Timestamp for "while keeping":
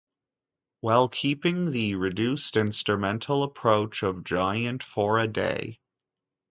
0.79-1.69